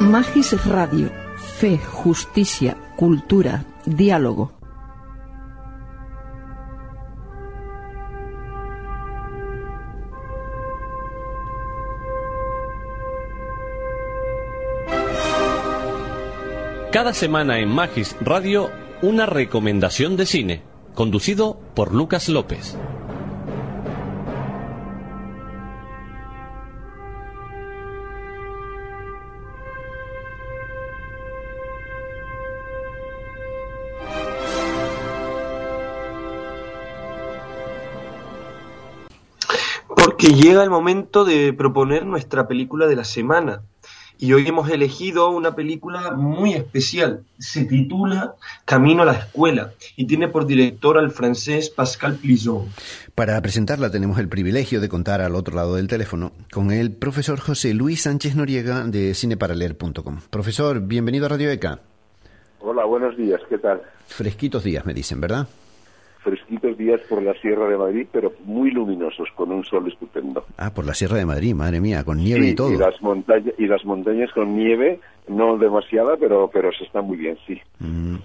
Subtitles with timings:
[0.00, 1.10] Magis Radio,
[1.58, 4.52] fe, justicia, cultura, diálogo.
[16.92, 18.70] Cada semana en Magis Radio,
[19.02, 20.62] una recomendación de cine,
[20.94, 22.78] conducido por Lucas López.
[40.18, 43.62] Porque llega el momento de proponer nuestra película de la semana.
[44.18, 47.22] Y hoy hemos elegido una película muy especial.
[47.38, 52.66] Se titula Camino a la escuela y tiene por director al francés Pascal Plison.
[53.14, 57.38] Para presentarla tenemos el privilegio de contar al otro lado del teléfono con el profesor
[57.38, 60.18] José Luis Sánchez Noriega de cineparaleler.com.
[60.30, 61.78] Profesor, bienvenido a Radio ECA.
[62.58, 63.82] Hola, buenos días, ¿qué tal?
[64.08, 65.46] Fresquitos días, me dicen, ¿verdad?
[66.22, 70.44] Fresquitos días por la Sierra de Madrid, pero muy luminosos, con un sol estupendo.
[70.56, 72.72] Ah, por la Sierra de Madrid, madre mía, con nieve y todo.
[72.72, 77.16] Y las, montañas, y las montañas con nieve, no demasiada, pero, pero se está muy
[77.16, 77.60] bien, sí.
[77.78, 78.16] Mm.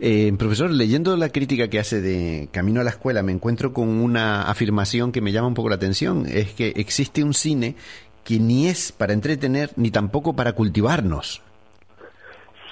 [0.00, 3.88] Eh, profesor, leyendo la crítica que hace de Camino a la Escuela, me encuentro con
[3.88, 6.24] una afirmación que me llama un poco la atención.
[6.26, 7.74] Es que existe un cine
[8.24, 11.42] que ni es para entretener ni tampoco para cultivarnos.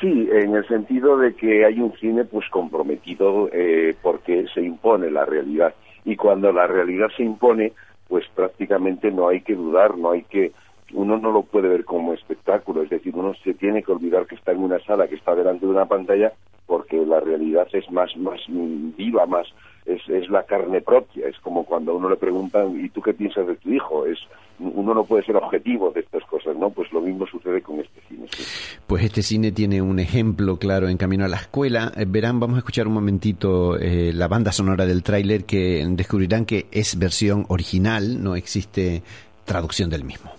[0.00, 5.10] Sí, en el sentido de que hay un cine pues comprometido eh, porque se impone
[5.10, 5.74] la realidad.
[6.04, 7.72] Y cuando la realidad se impone
[8.08, 10.52] pues prácticamente no hay que dudar, no hay que
[10.92, 14.36] uno no lo puede ver como espectáculo, es decir, uno se tiene que olvidar que
[14.36, 16.32] está en una sala, que está delante de una pantalla,
[16.66, 19.46] porque la realidad es más, más viva, más,
[19.86, 23.14] es, es la carne propia, es como cuando a uno le preguntan, ¿y tú qué
[23.14, 24.04] piensas de tu hijo?
[24.06, 24.18] Es,
[24.58, 26.70] uno no puede ser objetivo de estas cosas, ¿no?
[26.70, 28.26] Pues lo mismo sucede con este cine.
[28.86, 31.92] Pues este cine tiene un ejemplo claro en Camino a la Escuela.
[31.96, 36.46] Eh, verán, vamos a escuchar un momentito eh, la banda sonora del tráiler que descubrirán
[36.46, 39.02] que es versión original, no existe
[39.44, 40.35] traducción del mismo.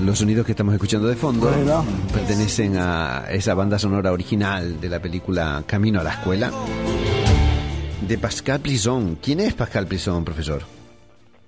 [0.00, 1.50] Los sonidos que estamos escuchando de fondo
[2.12, 6.50] pertenecen a esa banda sonora original de la película Camino a la Escuela
[8.08, 9.18] de Pascal Plisson.
[9.22, 10.62] ¿Quién es Pascal Plisson, profesor?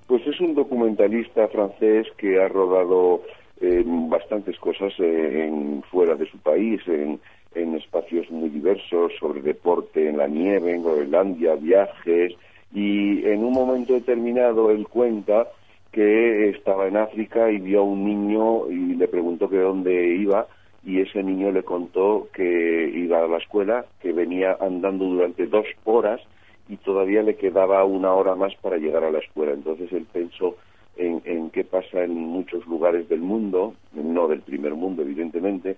[0.06, 3.22] Pues es un documentalista francés que ha rodado
[3.60, 7.18] eh, bastantes cosas eh, en, fuera de su país, en,
[7.54, 12.34] en espacios muy diversos, sobre deporte en la nieve, en Groenlandia, viajes,
[12.74, 15.46] y en un momento determinado él cuenta
[15.94, 20.48] que estaba en África y vio a un niño y le preguntó que dónde iba
[20.84, 25.66] y ese niño le contó que iba a la escuela, que venía andando durante dos
[25.84, 26.20] horas
[26.68, 29.52] y todavía le quedaba una hora más para llegar a la escuela.
[29.52, 30.56] Entonces él pensó
[30.96, 35.76] en, qué pasa en muchos lugares del mundo, no del primer mundo evidentemente,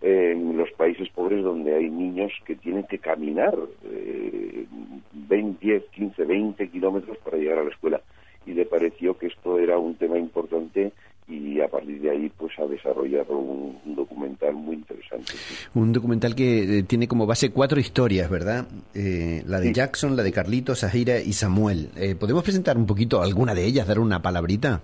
[0.00, 4.66] en los países pobres donde hay niños que tienen que caminar eh,
[5.12, 8.00] 20, 10, 15, 20 kilómetros para llegar a la escuela
[8.46, 10.92] y le pareció que esto era un tema importante
[11.28, 15.32] y a partir de ahí pues ha desarrollado un, documental muy interesante.
[15.74, 18.66] Un documental que eh, tiene como base cuatro historias, ¿verdad?
[18.94, 21.90] Eh, la de Jackson, la de Carlito, Sahira y Samuel.
[21.96, 24.82] Eh, ¿Podemos presentar un poquito alguna de ellas, dar una palabrita?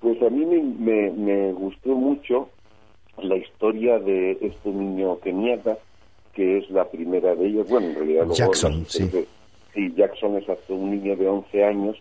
[0.00, 2.48] Pues a mí me, me, gustó mucho
[3.22, 5.78] la historia de este niño keniata,
[6.34, 7.68] que es la primera de ellos.
[7.68, 8.26] Bueno, en realidad...
[8.32, 9.10] Jackson, sí.
[9.74, 11.96] sí, Jackson es un niño de 11 años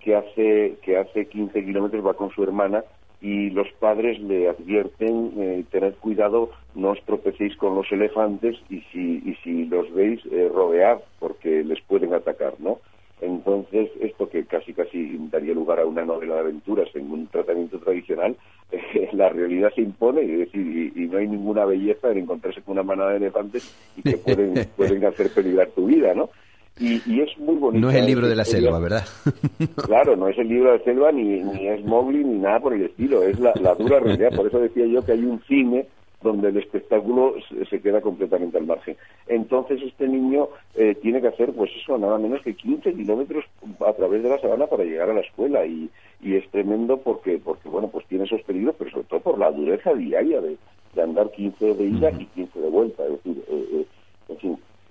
[0.00, 2.84] que hace, que hace 15 kilómetros va con su hermana
[3.20, 8.80] y los padres le advierten, eh, tened cuidado, no os tropecéis con los elefantes y
[8.92, 12.78] si, y si los veis, eh, rodead porque les pueden atacar, ¿no?
[13.20, 17.80] Entonces, esto que casi casi daría lugar a una novela de aventuras en un tratamiento
[17.80, 18.36] tradicional,
[19.12, 22.84] la realidad se impone y, decir, y, no hay ninguna belleza en encontrarse con una
[22.84, 26.30] manada de elefantes y que pueden, pueden hacer peligrar tu vida, ¿no?
[26.80, 27.84] Y, es muy bonito.
[27.84, 29.04] No es el libro de la selva, ¿verdad?
[29.86, 32.74] claro, no es el libro de la selva, ni, ni es Mowgli, ni nada por
[32.74, 33.22] el estilo.
[33.22, 34.34] Es la, dura realidad.
[34.34, 35.86] Por eso decía yo que hay un cine
[36.22, 37.34] donde el espectáculo
[37.70, 38.96] se queda completamente al margen.
[39.28, 43.44] Entonces este niño eh, tiene que hacer, pues eso, nada menos que 15 kilómetros
[43.86, 45.88] a través de la sabana para llegar a la escuela y,
[46.20, 49.52] y es tremendo porque, porque, bueno, pues tiene esos peligros, pero sobre todo por la
[49.52, 50.56] dureza diaria de,
[50.94, 53.04] de andar 15 de ida y 15 de vuelta.
[53.04, 53.86] Es decir, eh, eh,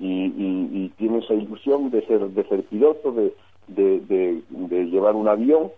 [0.07, 3.33] y, tiene esa ilusión de ser, de ser piloto, de,
[3.67, 5.71] de, de, llevar un avión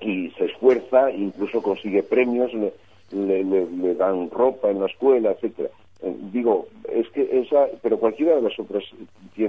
[0.00, 2.72] y se esfuerza, incluso consigue premios, le,
[3.12, 5.70] le, le, dan ropa en la escuela, etcétera.
[6.02, 8.82] Eh, digo, es que esa, pero cualquiera de las otras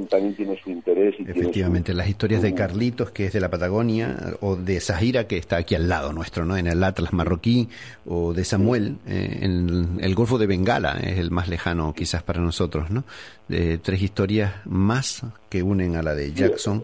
[0.09, 1.15] también tiene su interés.
[1.19, 5.37] Y Efectivamente, las historias de Carlitos, que es de la Patagonia, o de Zahira, que
[5.37, 6.57] está aquí al lado nuestro, ¿no?
[6.57, 7.69] En el Atlas marroquí,
[8.05, 12.41] o de Samuel, eh, en el Golfo de Bengala, es el más lejano quizás para
[12.41, 13.03] nosotros, ¿no?
[13.47, 16.83] De tres historias más que unen a la de Jackson.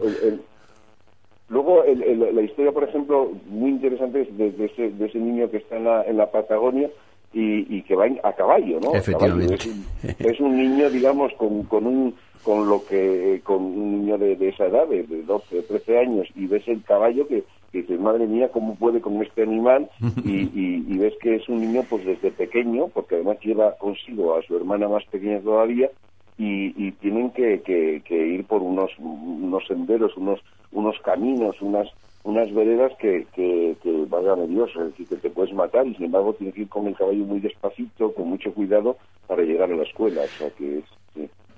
[1.48, 5.76] luego, la historia, por ejemplo, muy interesante es de, ese, de ese niño que está
[5.76, 6.90] en la, en la Patagonia,
[7.32, 8.94] y, que va a caballo, ¿no?
[8.94, 9.70] Efectivamente.
[10.18, 14.66] Es, un, niño, digamos, con, con un con lo que con un niño de, esa
[14.66, 18.48] edad, de, 12 o 13 años, y ves el caballo que, que dices, madre mía,
[18.50, 19.90] ¿cómo puede con este animal?
[20.24, 24.42] Y, y, ves que es un niño pues desde pequeño, porque además lleva consigo a
[24.42, 25.90] su hermana más pequeña todavía,
[26.38, 30.40] y, y tienen que, que, que, ir por unos, unos senderos, unos,
[30.72, 31.88] unos caminos, unas
[32.24, 36.06] unas veredas que, que, que valgan Dios, es decir, que te puedes matar y sin
[36.06, 39.76] embargo tienes que ir con el caballo muy despacito, con mucho cuidado para llegar a
[39.76, 40.22] la escuela.
[40.22, 40.82] O sea que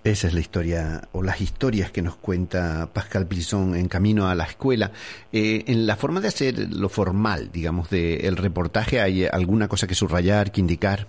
[0.04, 4.34] Esa es la historia, o las historias que nos cuenta Pascal Pilson en camino a
[4.34, 4.92] la escuela.
[5.32, 9.94] Eh, en la forma de hacer lo formal, digamos, del reportaje, ¿hay alguna cosa que
[9.94, 11.06] subrayar, que indicar?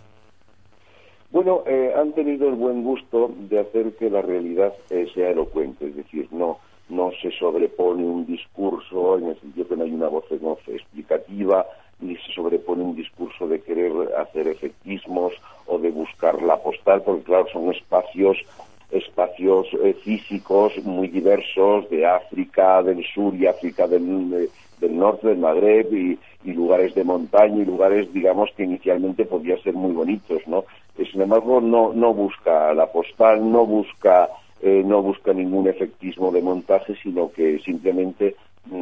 [1.31, 5.87] Bueno, eh, han tenido el buen gusto de hacer que la realidad eh, sea elocuente,
[5.87, 6.57] es decir, no
[6.91, 10.41] no se sobrepone un discurso en el sentido que hay una voz en
[10.73, 11.65] explicativa,
[11.99, 15.33] ni se sobrepone un discurso de querer hacer efectismos
[15.67, 18.37] o de buscar la postal, porque claro, son espacios
[18.91, 24.49] espacios eh, físicos muy diversos de África del sur y África del,
[24.79, 29.73] del norte, del Magreb y, lugares de montaña y lugares, digamos, que inicialmente podían ser
[29.73, 30.65] muy bonitos, ¿no?
[31.09, 34.27] Sin embargo, no, no busca la postal, no busca
[34.61, 38.35] eh, no busca ningún efectismo de montaje, sino que simplemente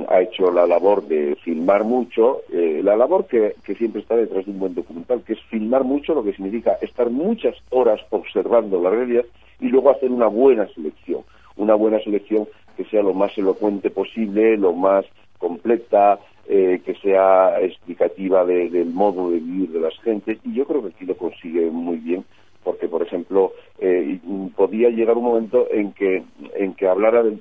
[0.07, 4.51] ha hecho la labor de filmar mucho, eh, la labor que, siempre está detrás de
[4.51, 8.89] un buen documental, que es filmar mucho, lo que significa estar muchas horas observando la
[8.89, 9.25] realidad
[9.59, 11.21] y luego hacer una buena selección,
[11.55, 12.47] una buena selección
[12.77, 15.05] que sea lo más elocuente posible, lo más
[15.37, 20.81] completa, eh, que sea explicativa del modo de vivir de las gentes, y yo creo
[20.81, 22.25] que aquí lo consigue muy bien
[22.63, 24.19] porque por ejemplo eh,
[24.55, 26.23] podía llegar un momento en que
[26.55, 27.39] en que hablara del,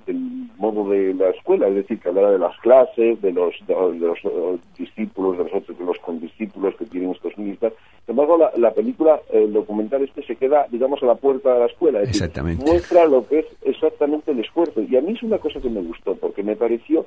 [0.58, 4.18] modo de la escuela es decir que hablara de las clases de los de, los
[4.24, 7.70] eh, discípulos de los otros de los condiscípulos que tienen estos niños sin
[8.08, 12.02] embargo la, película el documental este se queda digamos a la puerta de la escuela
[12.02, 15.60] es decir, muestra lo que es exactamente el esfuerzo y a mí es una cosa
[15.60, 17.06] que me gustó porque me pareció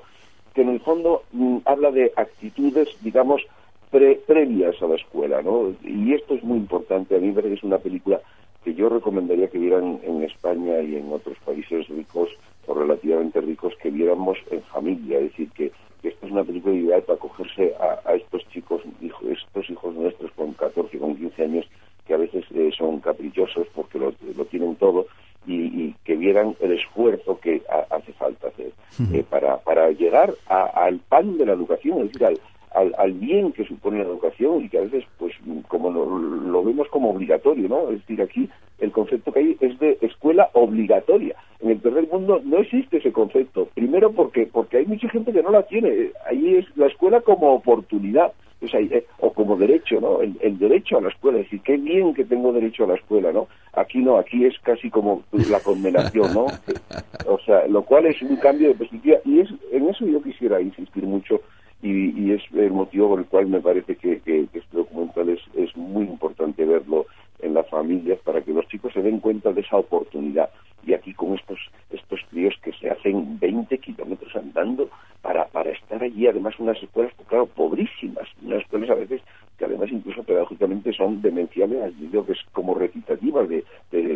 [0.54, 3.44] que en el fondo mm, habla de actitudes digamos
[3.92, 5.74] previas a la escuela, ¿no?
[5.84, 7.16] Y esto es muy importante.
[7.16, 8.22] A mí me parece que es una película
[8.64, 12.30] que yo recomendaría que vieran en España y en otros países ricos
[12.72, 15.18] o relativamente ricos, que viéramos en familia.
[15.20, 15.72] Es decir, que,
[16.04, 17.76] esta es una película ideal para acogerse
[18.06, 18.82] a, estos chicos,
[19.30, 21.66] estos hijos nuestros con 14, con 15 años,
[22.08, 24.12] que a veces eh, son caprichosos porque lo,
[24.46, 25.06] tienen todo,
[25.46, 28.72] y, que vieran el esfuerzo que hace falta hacer
[29.14, 32.40] eh, para, para llegar al pan de la educación, es decir, al,
[32.74, 35.34] al, bien que supone la educación y que a veces, pues,
[35.68, 37.90] como lo, vemos como obligatorio, ¿no?
[37.90, 38.50] Es decir, aquí
[38.80, 41.36] el concepto que hay es de escuela obligatoria.
[41.60, 43.68] En el tercer mundo no existe ese concepto.
[43.74, 46.12] Primero porque porque hay mucha gente que no la tiene.
[46.28, 48.32] Ahí es la escuela como oportunidad.
[48.62, 50.22] Eh, o como derecho, ¿no?
[50.22, 52.94] El, el, derecho a la escuela, es decir, qué bien que tengo derecho a la
[52.94, 53.48] escuela, ¿no?
[53.74, 56.46] Aquí no, aquí es casi como la condenación, ¿no?
[57.26, 60.62] O sea, lo cual es un cambio de perspectiva y es en eso yo quisiera
[60.62, 61.42] insistir mucho
[61.82, 64.22] y, es el motivo por el cual me parece que,
[64.54, 67.06] este documental es, es muy importante verlo
[67.40, 70.50] en las familias para que los chicos se den cuenta de esa oportunidad.
[70.86, 71.60] Y aquí con estos
[71.92, 74.90] estos críos que se hacen 20 kilómetros andando
[75.22, 79.22] para, para estar allí, además unas escuelas, pues claro, pobrísimas, unas escuelas a veces
[79.58, 83.64] que además incluso pedagógicamente son demenciales, digo que es como recitativas de,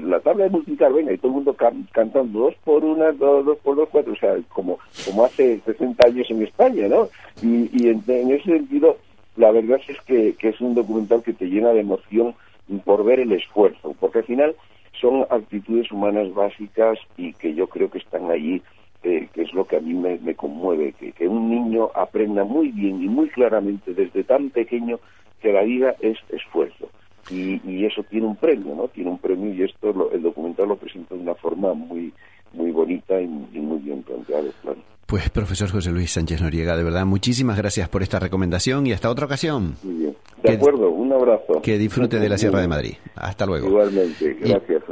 [0.02, 0.50] la tabla de
[1.14, 1.56] y todo el mundo
[1.92, 6.28] cantando dos por una, dos, por dos, cuatro, o sea, como, como hace 60 años
[6.30, 7.10] en España, ¿no?
[7.42, 8.98] Y, y en, ese sentido,
[9.36, 12.36] la verdad es que, que es un documental que te llena de emoción
[12.84, 14.56] por ver el esfuerzo, porque al final
[15.00, 18.62] son actitudes humanas básicas y que yo creo que están allí
[19.06, 23.04] que es lo que a mí me, conmueve, que, que, un niño aprenda muy bien
[23.04, 25.00] y muy claramente desde tan pequeño
[25.42, 26.90] que la vida es esfuerzo.
[27.30, 28.88] Y, y eso tiene un premio, ¿no?
[28.88, 32.14] Tiene un premio y esto el documental lo presenta de una forma muy
[32.56, 34.80] muy bonita y, muy bien planteado, claro.
[35.06, 39.10] Pues profesor José Luis Sánchez Noriega, de verdad, muchísimas gracias por esta recomendación y hasta
[39.10, 39.76] otra ocasión.
[39.84, 40.18] Muy bien.
[40.42, 41.62] De acuerdo, un abrazo.
[41.62, 42.94] Que disfrute de la Sierra de Madrid.
[43.16, 43.68] Hasta luego.
[43.68, 44.84] Igualmente, gracias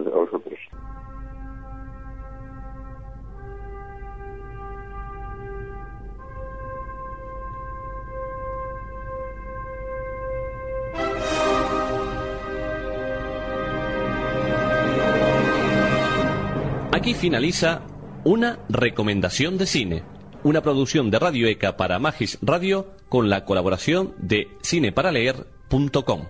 [16.94, 17.82] Aquí finaliza
[18.24, 20.04] una recomendación de cine,
[20.44, 26.28] una producción de Radio ECA para Magis Radio con la colaboración de cineparaleer.com.